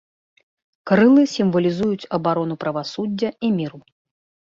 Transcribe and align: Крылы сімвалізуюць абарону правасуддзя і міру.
Крылы 0.91 1.25
сімвалізуюць 1.35 2.09
абарону 2.19 2.55
правасуддзя 2.67 3.29
і 3.45 3.57
міру. 3.63 3.79